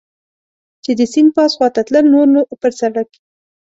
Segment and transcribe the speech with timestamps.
[0.83, 3.09] چې د سیند پاس خوا ته تلل، نور نو پر سړک.